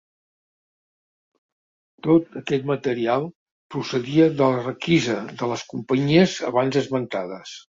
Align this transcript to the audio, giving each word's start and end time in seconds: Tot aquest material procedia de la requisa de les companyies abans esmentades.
Tot 2.07 2.39
aquest 2.41 2.65
material 2.71 3.27
procedia 3.75 4.27
de 4.41 4.49
la 4.55 4.65
requisa 4.67 5.19
de 5.43 5.51
les 5.55 5.67
companyies 5.75 6.39
abans 6.53 6.81
esmentades. 6.83 7.57